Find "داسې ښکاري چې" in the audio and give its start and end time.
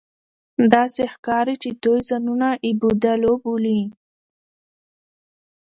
0.73-1.69